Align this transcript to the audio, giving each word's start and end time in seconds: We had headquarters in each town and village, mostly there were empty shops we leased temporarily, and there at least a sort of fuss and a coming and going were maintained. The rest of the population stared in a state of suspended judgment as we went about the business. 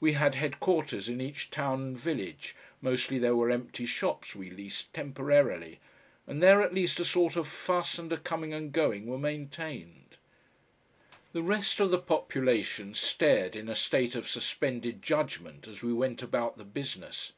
We 0.00 0.14
had 0.14 0.34
headquarters 0.34 1.08
in 1.08 1.20
each 1.20 1.48
town 1.52 1.80
and 1.82 1.96
village, 1.96 2.56
mostly 2.80 3.16
there 3.20 3.36
were 3.36 3.48
empty 3.52 3.86
shops 3.86 4.34
we 4.34 4.50
leased 4.50 4.92
temporarily, 4.92 5.78
and 6.26 6.42
there 6.42 6.60
at 6.62 6.74
least 6.74 6.98
a 6.98 7.04
sort 7.04 7.36
of 7.36 7.46
fuss 7.46 7.96
and 7.96 8.12
a 8.12 8.16
coming 8.16 8.52
and 8.52 8.72
going 8.72 9.06
were 9.06 9.20
maintained. 9.20 10.16
The 11.32 11.42
rest 11.44 11.78
of 11.78 11.92
the 11.92 12.00
population 12.00 12.92
stared 12.92 13.54
in 13.54 13.68
a 13.68 13.76
state 13.76 14.16
of 14.16 14.28
suspended 14.28 15.00
judgment 15.00 15.68
as 15.68 15.80
we 15.80 15.92
went 15.92 16.24
about 16.24 16.58
the 16.58 16.64
business. 16.64 17.30